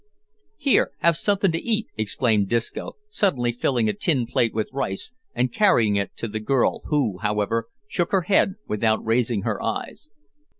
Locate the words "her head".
8.11-8.55